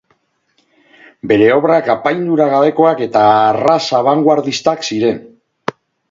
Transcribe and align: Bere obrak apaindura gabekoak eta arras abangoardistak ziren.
Bere 1.31 1.49
obrak 1.57 1.91
apaindura 1.93 2.47
gabekoak 2.53 3.03
eta 3.07 3.25
arras 3.51 3.77
abangoardistak 3.99 4.89
ziren. 4.95 5.21